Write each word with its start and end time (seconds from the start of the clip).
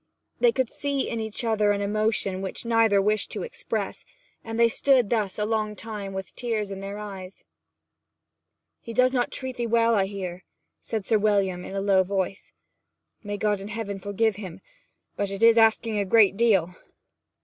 They 0.39 0.51
could 0.51 0.67
see 0.67 1.07
in 1.07 1.19
each 1.19 1.43
other 1.43 1.71
an 1.71 1.79
emotion 1.81 2.41
which 2.41 2.65
neither 2.65 2.99
wished 2.99 3.29
to 3.33 3.43
express, 3.43 4.03
and 4.43 4.59
they 4.59 4.67
stood 4.67 5.11
thus 5.11 5.37
a 5.37 5.45
long 5.45 5.75
time 5.75 6.13
with 6.13 6.35
tears 6.35 6.71
in 6.71 6.79
their 6.79 6.97
eyes. 6.97 7.45
'He 8.79 8.93
does 8.93 9.13
not 9.13 9.29
treat 9.29 9.59
'ee 9.59 9.67
well, 9.67 9.93
I 9.93 10.07
hear,' 10.07 10.43
said 10.79 11.05
Sir 11.05 11.19
William 11.19 11.63
in 11.63 11.75
a 11.75 11.81
low 11.81 12.01
voice. 12.01 12.51
'May 13.21 13.37
God 13.37 13.59
in 13.59 13.67
Heaven 13.67 13.99
forgive 13.99 14.37
him; 14.37 14.61
but 15.17 15.29
it 15.29 15.43
is 15.43 15.55
asking 15.59 15.99
a 15.99 16.03
great 16.05 16.35
deal!' 16.35 16.75